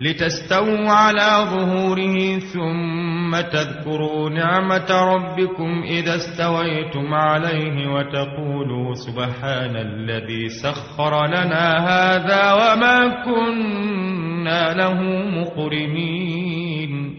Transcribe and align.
لتستووا 0.00 0.90
على 0.90 1.46
ظهوره 1.50 2.38
ثم 2.38 3.40
تذكروا 3.40 4.30
نعمة 4.30 4.90
ربكم 4.90 5.82
إذا 5.82 6.16
استويتم 6.16 7.14
عليه 7.14 7.88
وتقولوا 7.88 8.94
سبحان 8.94 9.76
الذي 9.76 10.48
سخر 10.48 11.26
لنا 11.26 11.78
هذا 11.78 12.52
وما 12.52 13.24
كنا 13.24 14.74
له 14.74 15.02
مقرنين. 15.40 17.14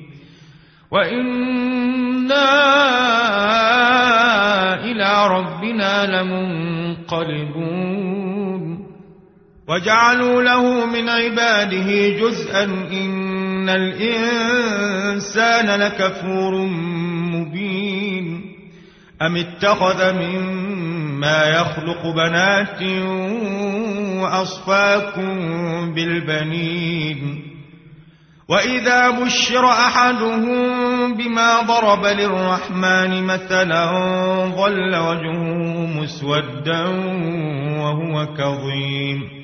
وإنا 0.92 2.50
إلى 4.84 5.28
ربنا 5.28 6.22
لمنقلبون. 6.22 7.60
وجعلوا 9.70 10.42
له 10.42 10.86
من 10.86 11.10
عباده 11.10 12.10
جزءا 12.10 12.64
إن 12.92 13.70
الإنسان 13.70 14.20
لكفور 15.82 16.56
مبين. 17.34 18.42
أم 19.22 19.38
اتخذ 19.38 20.14
مما 20.14 21.44
يخلق 21.46 22.08
بنات 22.16 22.82
وأصفاكم 24.22 25.36
بالبنين؟ 25.94 27.44
وإذا 28.50 29.10
بشر 29.10 29.66
أحدهم 29.70 31.14
بما 31.18 31.62
ضرب 31.62 32.06
للرحمن 32.06 33.24
مثلا 33.24 33.92
ظل 34.46 34.96
وجهه 34.96 35.86
مسودا 36.02 36.84
وهو 37.80 38.26
كظيم. 38.26 39.39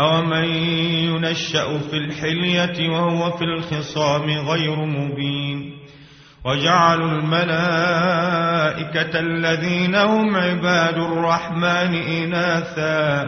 أومن 0.00 0.44
ينشأ 0.44 1.78
في 1.78 1.96
الحلية 1.96 2.88
وهو 2.90 3.30
في 3.30 3.44
الخصام 3.44 4.30
غير 4.30 4.76
مبين 4.76 5.76
وجعلوا 6.44 7.10
الملائكة 7.12 8.40
الذين 9.20 9.94
هم 9.94 10.36
عباد 10.36 10.98
الرحمن 10.98 11.94
إناثا 11.94 13.24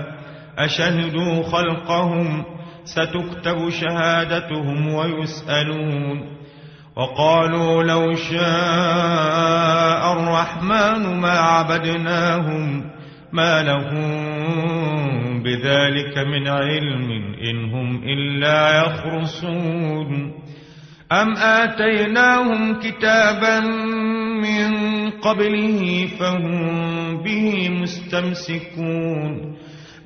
أشهدوا 0.59 1.43
خلقهم 1.43 2.45
ستكتب 2.85 3.69
شهادتهم 3.71 4.95
ويسألون 4.95 6.39
وقالوا 6.97 7.83
لو 7.83 8.15
شاء 8.15 10.13
الرحمن 10.13 11.21
ما 11.21 11.39
عبدناهم 11.39 12.91
ما 13.33 13.63
لهم 13.63 15.28
بذلك 15.49 16.19
من 16.19 16.49
علم 16.49 17.35
إن 17.51 17.65
هم 17.65 18.03
إلا 18.05 18.85
يخرصون. 18.85 20.33
أم 21.13 21.37
آتيناهم 21.37 22.75
كتابا 22.81 23.61
من 24.45 24.71
قبله 25.11 26.07
فهم 26.21 27.23
به 27.23 27.69
مستمسكون. 27.69 29.57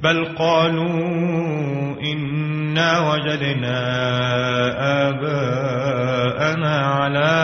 بل 0.03 0.25
قالوا 0.25 2.01
إنا 2.13 3.13
وجدنا 3.13 3.79
آباءنا 5.09 6.77
على 6.77 7.35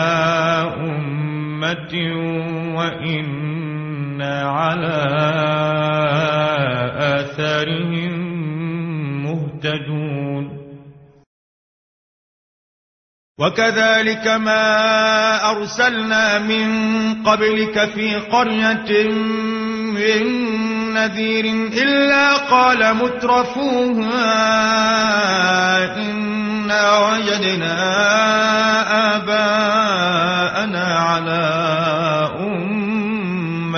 أمة 0.77 1.93
وإنا 2.75 3.68
على 4.21 4.97
آثارهم 6.99 8.13
مهتدون 9.23 10.59
وكذلك 13.39 14.27
ما 14.27 14.65
أرسلنا 15.51 16.39
من 16.39 16.67
قبلك 17.23 17.89
في 17.89 18.15
قرية 18.15 19.07
من 19.93 20.23
نذير 20.93 21.45
إلا 21.83 22.35
قال 22.37 22.95
مترفوها 22.95 24.25
إنا 25.95 26.97
وجدنا 26.97 27.77
آباءنا 29.15 30.85
على 30.99 31.88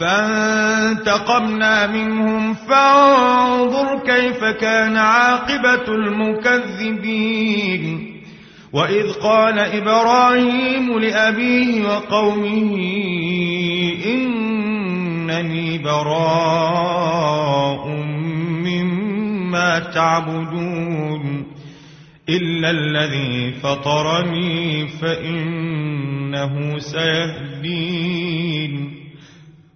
فانتقمنا 0.00 1.86
منهم 1.86 2.54
فانظر 2.54 3.98
كيف 4.06 4.44
كان 4.44 4.96
عاقبة 4.96 5.94
المكذبين. 5.94 7.40
وإذ 8.72 9.12
قال 9.12 9.58
إبراهيم 9.58 10.98
لأبيه 10.98 11.88
وقومه 11.88 12.76
إنني 14.06 15.78
براء 15.78 17.88
مما 18.64 19.78
تعبدون 19.78 21.46
إلا 22.28 22.70
الذي 22.70 23.52
فطرني 23.62 24.88
فإنه 24.88 26.78
سيهدين. 26.78 28.59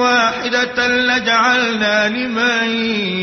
واحدة 0.00 0.86
لجعلنا 0.88 2.08
لمن 2.08 2.70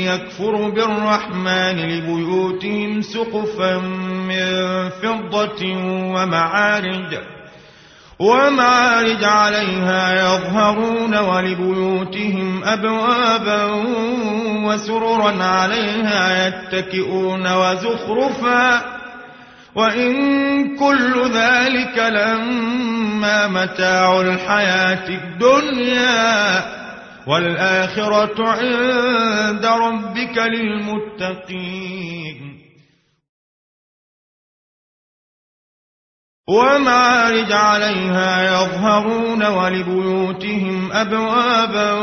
يكفر 0.04 0.70
بالرحمن 0.70 1.78
لبيوتهم 1.78 3.02
سقفا 3.02 3.78
من 4.28 4.90
فضة 4.90 5.66
ومعارج 6.16 7.18
ومعارج 8.20 9.24
عليها 9.24 10.14
يظهرون 10.14 11.18
ولبيوتهم 11.18 12.64
أبوابا 12.64 13.66
وسررا 14.66 15.44
عليها 15.44 16.48
يتكئون 16.48 17.54
وزخرفا 17.54 18.99
وإن 19.76 20.16
كل 20.78 21.32
ذلك 21.34 21.98
لما 21.98 23.48
متاع 23.48 24.22
الحياة 24.22 25.10
الدنيا 25.10 26.64
والآخرة 27.28 28.50
عند 28.50 29.66
ربك 29.66 30.38
للمتقين 30.38 32.00
ومعارج 36.50 37.52
عليها 37.52 38.44
يظهرون 38.44 39.46
ولبيوتهم 39.46 40.92
أبوابا 40.92 41.94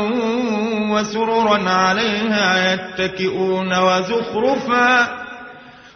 وسررا 0.91 1.69
عليها 1.69 2.73
يتكئون 2.73 3.77
وزخرفا 3.79 5.26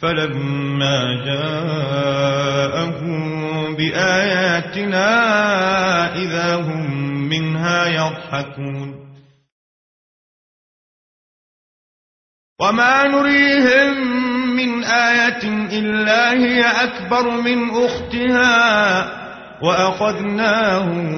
فلما 0.00 1.24
جاءهم 1.24 3.08
بآياتنا 3.76 5.08
إذا 6.16 6.56
هم 6.56 6.90
منها 7.28 7.86
يضحكون. 7.86 9.08
وما 12.60 13.06
نريهم 13.08 13.96
من 14.56 14.84
آية 14.84 15.42
إلا 15.78 16.32
هي 16.32 16.64
أكبر 16.64 17.30
من 17.30 17.70
أختها 17.70 19.18
وأخذناهم 19.62 21.08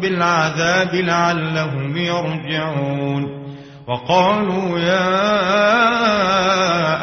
بالعذاب 0.00 0.94
لعلهم 0.94 1.96
يرجعون. 1.96 3.40
وقالوا 3.88 4.78
يا 4.78 6.29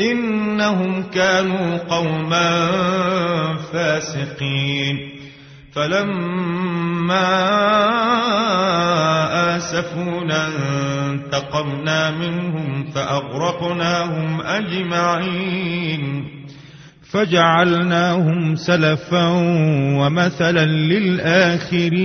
إنهم 0.00 1.02
كانوا 1.02 1.76
قوما 1.76 2.68
فاسقين. 3.72 4.98
فلما 5.74 7.34
آسفونا 9.56 10.48
انتقمنا 11.10 12.10
منهم 12.10 12.84
فأغرقناهم 12.94 14.40
أجمعين. 14.40 16.24
فجعلناهم 17.10 18.54
سلفا 18.56 19.28
ومثلا 19.98 20.66
للآخرين. 20.66 22.04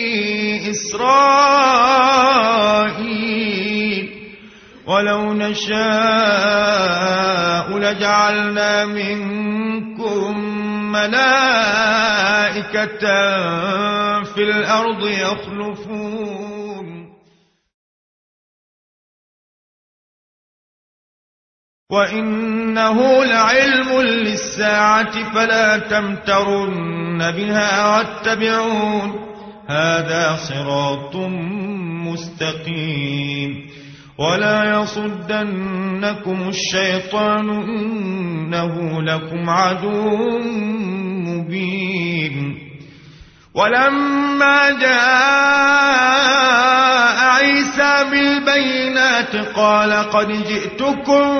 إسرائيل. 0.71 1.51
ولو 4.87 5.33
نشاء 5.33 5.77
لجعلنا 7.77 8.85
منكم 8.85 10.39
ملائكة 10.91 11.31
في 14.23 14.43
الأرض 14.43 15.07
يخلفون. 15.07 16.51
وإنه 21.91 23.25
لعلم 23.25 24.01
للساعة 24.01 25.33
فلا 25.33 25.77
تمترن 25.77 27.31
بها 27.31 27.97
واتبعون. 27.97 29.30
هذا 29.71 30.35
صراط 30.35 31.15
مستقيم. 32.05 33.67
ولا 34.17 34.81
يصدنكم 34.81 36.49
الشيطان 36.49 37.49
إنه 37.49 39.01
لكم 39.01 39.49
عدو 39.49 40.39
مبين. 41.27 42.57
ولما 43.53 44.69
جاء 44.69 46.11
عيسى 47.19 48.05
بالبينات 48.11 49.35
قال 49.55 49.93
قد 49.93 50.27
جئتكم 50.27 51.39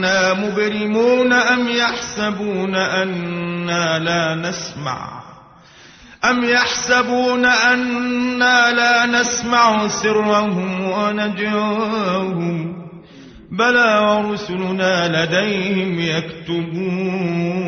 فإنا 0.00 0.34
مبرمون 0.34 1.32
أم 1.32 1.68
يحسبون 1.68 2.74
أنا 2.74 3.98
لا 3.98 4.34
نسمع؟ 4.34 5.22
أم 6.24 6.44
يحسبون 6.44 7.44
أنا 7.44 8.70
لا 8.70 9.06
نسمع 9.06 9.88
سرهم 9.88 10.80
ونجواهم؟ 10.80 12.76
بلى 13.58 13.98
ورسلنا 13.98 15.24
لديهم 15.24 16.00
يكتبون. 16.00 17.60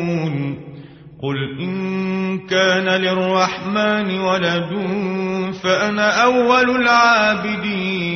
قل 1.23 1.37
إن 1.61 2.39
كان 2.47 2.89
للرحمن 3.01 4.19
ولد 4.19 4.71
فأنا 5.63 6.23
أول 6.23 6.69
العابدين. 6.81 8.12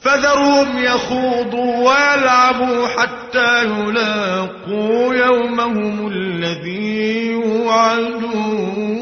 فذرهم 0.00 0.78
يخوضوا 0.78 1.76
ويلعبوا 1.76 2.88
حتى 2.88 3.64
يلاقوا 3.64 5.14
يومهم 5.14 6.08
الذي 6.08 7.26
يوعدون. 7.26 9.01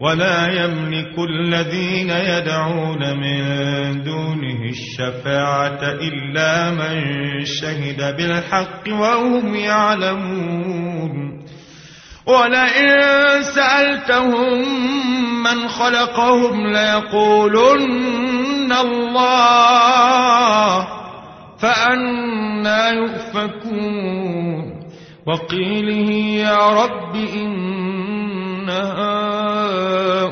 ولا 0.00 0.64
يملك 0.64 1.18
الذين 1.18 2.10
يدعون 2.10 3.20
من 3.20 3.42
دونه 4.02 4.70
الشفاعة 4.70 5.80
إلا 5.82 6.70
من 6.70 7.00
شهد 7.44 8.16
بالحق 8.16 8.88
وهم 8.88 9.54
يعلمون. 9.54 11.44
ولئن 12.26 13.00
سألتهم 13.42 14.62
من 15.42 15.68
خلقهم 15.68 16.66
ليقولن 16.66 18.72
الله 18.72 20.88
فأنا 21.58 22.90
يؤفكون. 22.90 24.74
وقيله 25.26 26.10
يا 26.44 26.84
رب 26.84 27.16
إن 27.16 28.70